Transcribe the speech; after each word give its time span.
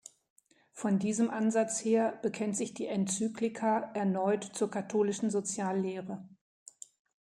Von 0.71 0.97
diesem 0.97 1.29
Ansatz 1.29 1.85
her 1.85 2.17
bekennt 2.23 2.57
sich 2.57 2.73
die 2.73 2.87
Enzyklika 2.87 3.91
erneut 3.93 4.43
zur 4.43 4.71
katholischen 4.71 5.29
Soziallehre. 5.29 6.27